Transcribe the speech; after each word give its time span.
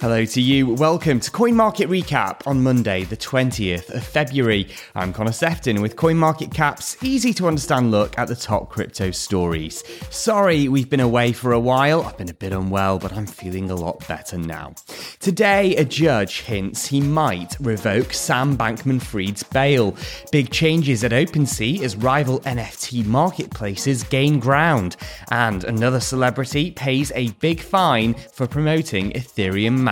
Hello 0.00 0.24
to 0.24 0.40
you. 0.40 0.66
Welcome 0.66 1.20
to 1.20 1.30
Coin 1.30 1.54
Market 1.54 1.90
Recap 1.90 2.46
on 2.46 2.62
Monday, 2.62 3.04
the 3.04 3.18
20th 3.18 3.90
of 3.90 4.02
February. 4.02 4.66
I'm 4.94 5.12
Connor 5.12 5.32
Sefton 5.32 5.82
with 5.82 5.96
Coin 5.96 6.16
Market 6.16 6.54
Cap's 6.54 6.96
easy 7.04 7.34
to 7.34 7.46
understand 7.46 7.90
look 7.90 8.18
at 8.18 8.26
the 8.26 8.34
top 8.34 8.70
crypto 8.70 9.10
stories. 9.10 9.84
Sorry, 10.08 10.68
we've 10.68 10.88
been 10.88 11.00
away 11.00 11.32
for 11.32 11.52
a 11.52 11.60
while. 11.60 12.00
I've 12.00 12.16
been 12.16 12.30
a 12.30 12.34
bit 12.34 12.54
unwell, 12.54 12.98
but 12.98 13.12
I'm 13.12 13.26
feeling 13.26 13.70
a 13.70 13.74
lot 13.74 14.08
better 14.08 14.38
now. 14.38 14.72
Today, 15.18 15.76
a 15.76 15.84
judge 15.84 16.40
hints 16.40 16.86
he 16.86 17.02
might 17.02 17.54
revoke 17.60 18.14
Sam 18.14 18.56
Bankman 18.56 19.02
Fried's 19.02 19.42
bail. 19.42 19.94
Big 20.32 20.50
changes 20.50 21.04
at 21.04 21.12
OpenSea 21.12 21.82
as 21.82 21.94
rival 21.94 22.40
NFT 22.40 23.04
marketplaces 23.04 24.04
gain 24.04 24.40
ground. 24.40 24.96
And 25.30 25.62
another 25.64 26.00
celebrity 26.00 26.70
pays 26.70 27.12
a 27.14 27.32
big 27.32 27.60
fine 27.60 28.14
for 28.14 28.46
promoting 28.46 29.10
Ethereum 29.10 29.89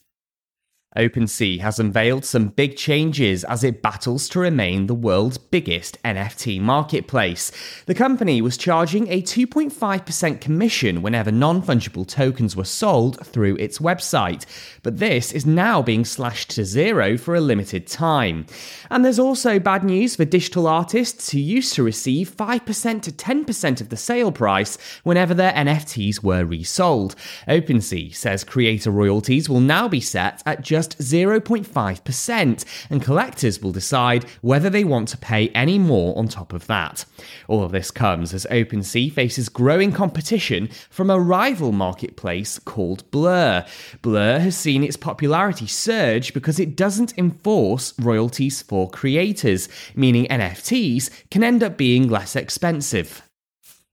OpenSea 0.97 1.59
has 1.59 1.77
unveiled 1.77 2.25
some 2.25 2.47
big 2.47 2.75
changes 2.75 3.43
as 3.43 3.63
it 3.63 3.83
battles 3.83 4.27
to 4.27 4.39
remain 4.39 4.87
the 4.87 4.95
world's 4.95 5.37
biggest 5.37 6.01
NFT 6.01 6.59
marketplace. 6.59 7.51
The 7.85 7.93
company 7.93 8.41
was 8.41 8.57
charging 8.57 9.07
a 9.07 9.21
2.5% 9.21 10.41
commission 10.41 11.03
whenever 11.03 11.31
non 11.31 11.61
fungible 11.61 12.07
tokens 12.07 12.55
were 12.55 12.63
sold 12.63 13.23
through 13.23 13.57
its 13.57 13.77
website, 13.77 14.47
but 14.81 14.97
this 14.97 15.31
is 15.31 15.45
now 15.45 15.83
being 15.83 16.03
slashed 16.03 16.49
to 16.51 16.65
zero 16.65 17.19
for 17.19 17.35
a 17.35 17.41
limited 17.41 17.85
time. 17.85 18.47
And 18.89 19.05
there's 19.05 19.19
also 19.19 19.59
bad 19.59 19.83
news 19.83 20.15
for 20.15 20.25
digital 20.25 20.65
artists 20.65 21.29
who 21.29 21.37
used 21.37 21.75
to 21.75 21.83
receive 21.83 22.35
5% 22.35 23.01
to 23.03 23.11
10% 23.11 23.81
of 23.81 23.89
the 23.89 23.97
sale 23.97 24.31
price 24.31 24.79
whenever 25.03 25.35
their 25.35 25.51
NFTs 25.51 26.23
were 26.23 26.45
resold. 26.45 27.15
OpenSea 27.47 28.15
says 28.15 28.43
creator 28.43 28.89
royalties 28.89 29.47
will 29.47 29.59
now 29.59 29.87
be 29.87 30.01
set 30.01 30.41
at 30.47 30.63
just 30.63 30.78
just 30.79 30.97
0.5%, 30.99 32.65
and 32.89 33.01
collectors 33.01 33.61
will 33.61 33.73
decide 33.73 34.23
whether 34.39 34.69
they 34.69 34.85
want 34.85 35.09
to 35.09 35.17
pay 35.17 35.49
any 35.49 35.77
more 35.77 36.17
on 36.17 36.29
top 36.29 36.53
of 36.53 36.67
that. 36.67 37.03
All 37.49 37.63
of 37.63 37.73
this 37.73 37.91
comes 37.91 38.33
as 38.33 38.47
OpenSea 38.49 39.11
faces 39.11 39.49
growing 39.49 39.91
competition 39.91 40.69
from 40.89 41.09
a 41.09 41.19
rival 41.19 41.73
marketplace 41.73 42.59
called 42.59 43.03
Blur. 43.11 43.65
Blur 44.01 44.39
has 44.39 44.55
seen 44.55 44.85
its 44.85 44.95
popularity 44.95 45.67
surge 45.67 46.33
because 46.33 46.59
it 46.61 46.77
doesn't 46.77 47.17
enforce 47.17 47.93
royalties 47.99 48.61
for 48.61 48.89
creators, 48.89 49.67
meaning 49.95 50.27
NFTs 50.27 51.09
can 51.29 51.43
end 51.43 51.61
up 51.61 51.75
being 51.75 52.07
less 52.07 52.37
expensive. 52.37 53.28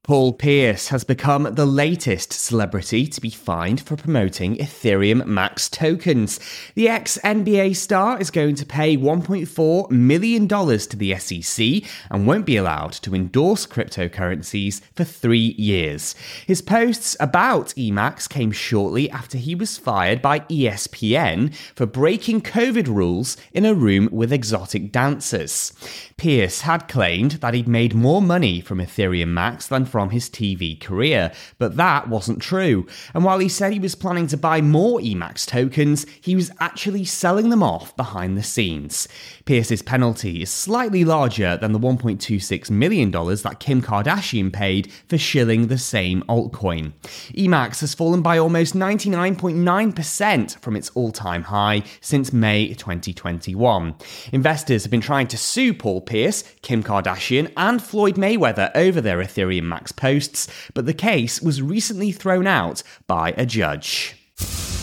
Paul 0.06 0.34
Pierce 0.34 0.86
has 0.90 1.02
become 1.02 1.52
the 1.56 1.66
latest 1.66 2.32
celebrity 2.32 3.08
to 3.08 3.20
be 3.20 3.28
fined 3.28 3.80
for 3.80 3.96
promoting 3.96 4.56
Ethereum 4.56 5.26
Max 5.26 5.68
tokens. 5.68 6.38
The 6.76 6.88
ex 6.88 7.18
NBA 7.24 7.74
star 7.74 8.20
is 8.20 8.30
going 8.30 8.54
to 8.54 8.64
pay 8.64 8.96
$1.4 8.96 9.90
million 9.90 10.46
to 10.46 10.96
the 10.96 11.16
SEC 11.16 11.90
and 12.08 12.24
won't 12.24 12.46
be 12.46 12.56
allowed 12.56 12.92
to 12.92 13.16
endorse 13.16 13.66
cryptocurrencies 13.66 14.80
for 14.94 15.02
three 15.02 15.56
years. 15.58 16.14
His 16.46 16.62
posts 16.62 17.16
about 17.18 17.74
Emax 17.74 18.28
came 18.28 18.52
shortly 18.52 19.10
after 19.10 19.38
he 19.38 19.56
was 19.56 19.76
fired 19.76 20.22
by 20.22 20.38
ESPN 20.38 21.52
for 21.74 21.84
breaking 21.84 22.42
COVID 22.42 22.86
rules 22.86 23.36
in 23.52 23.64
a 23.64 23.74
room 23.74 24.08
with 24.12 24.32
exotic 24.32 24.92
dancers. 24.92 25.72
Pierce 26.16 26.60
had 26.60 26.86
claimed 26.86 27.32
that 27.32 27.54
he'd 27.54 27.66
made 27.66 27.92
more 27.92 28.22
money 28.22 28.60
from 28.60 28.78
Ethereum 28.78 29.30
Max 29.30 29.66
than 29.66 29.84
from 29.84 29.95
his 30.10 30.30
TV 30.30 30.80
career, 30.80 31.32
but 31.58 31.76
that 31.76 32.08
wasn't 32.08 32.40
true. 32.40 32.86
And 33.14 33.24
while 33.24 33.38
he 33.38 33.48
said 33.48 33.72
he 33.72 33.78
was 33.78 33.94
planning 33.94 34.26
to 34.28 34.36
buy 34.36 34.60
more 34.60 35.00
Emax 35.00 35.46
tokens, 35.46 36.06
he 36.20 36.36
was 36.36 36.50
actually 36.60 37.04
selling 37.04 37.50
them 37.50 37.62
off 37.62 37.96
behind 37.96 38.36
the 38.36 38.42
scenes. 38.42 39.08
Pierce's 39.44 39.82
penalty 39.82 40.42
is 40.42 40.50
slightly 40.50 41.04
larger 41.04 41.56
than 41.56 41.72
the 41.72 41.78
$1.26 41.78 42.70
million 42.70 43.10
that 43.10 43.56
Kim 43.60 43.82
Kardashian 43.82 44.52
paid 44.52 44.92
for 45.08 45.18
shilling 45.18 45.66
the 45.68 45.78
same 45.78 46.22
altcoin. 46.22 46.92
Emax 47.34 47.80
has 47.80 47.94
fallen 47.94 48.22
by 48.22 48.38
almost 48.38 48.74
99.9% 48.74 50.58
from 50.58 50.76
its 50.76 50.90
all 50.90 51.12
time 51.12 51.44
high 51.44 51.82
since 52.00 52.32
May 52.32 52.68
2021. 52.74 53.94
Investors 54.32 54.82
have 54.84 54.90
been 54.90 55.00
trying 55.00 55.26
to 55.28 55.36
sue 55.36 55.72
Paul 55.74 56.00
Pierce, 56.00 56.42
Kim 56.62 56.82
Kardashian, 56.82 57.52
and 57.56 57.82
Floyd 57.82 58.16
Mayweather 58.16 58.70
over 58.74 59.00
their 59.00 59.18
Ethereum 59.18 59.64
Posts, 59.92 60.48
but 60.74 60.86
the 60.86 60.94
case 60.94 61.40
was 61.40 61.62
recently 61.62 62.12
thrown 62.12 62.46
out 62.46 62.82
by 63.06 63.34
a 63.36 63.46
judge. 63.46 64.16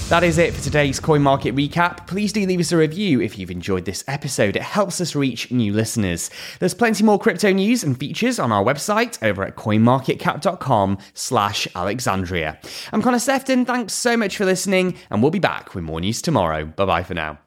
That 0.09 0.23
is 0.23 0.37
it 0.37 0.53
for 0.53 0.61
today's 0.61 0.99
coin 0.99 1.21
market 1.23 1.55
recap. 1.55 2.07
Please 2.07 2.33
do 2.33 2.45
leave 2.45 2.59
us 2.59 2.71
a 2.71 2.77
review 2.77 3.21
if 3.21 3.39
you've 3.39 3.49
enjoyed 3.49 3.85
this 3.85 4.03
episode. 4.07 4.55
It 4.55 4.61
helps 4.61 4.99
us 4.99 5.15
reach 5.15 5.49
new 5.49 5.73
listeners. 5.73 6.29
There's 6.59 6.73
plenty 6.73 7.03
more 7.03 7.17
crypto 7.17 7.51
news 7.51 7.83
and 7.83 7.97
features 7.97 8.37
on 8.37 8.51
our 8.51 8.63
website 8.63 9.17
over 9.23 9.43
at 9.43 9.55
coinmarketcap.com 9.55 10.97
slash 11.13 11.67
Alexandria. 11.73 12.59
I'm 12.91 13.01
Connor 13.01 13.17
Sefton. 13.19 13.65
Thanks 13.65 13.93
so 13.93 14.17
much 14.17 14.37
for 14.37 14.45
listening, 14.45 14.97
and 15.09 15.21
we'll 15.21 15.31
be 15.31 15.39
back 15.39 15.73
with 15.73 15.83
more 15.83 16.01
news 16.01 16.21
tomorrow. 16.21 16.65
Bye 16.65 16.85
bye 16.85 17.03
for 17.03 17.13
now. 17.13 17.42